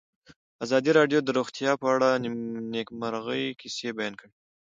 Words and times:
ازادي 0.65 0.91
راډیو 0.99 1.19
د 1.23 1.29
روغتیا 1.37 1.71
په 1.81 1.85
اړه 1.93 2.09
د 2.13 2.21
نېکمرغۍ 2.73 3.45
کیسې 3.59 3.89
بیان 3.97 4.13
کړې. 4.19 4.29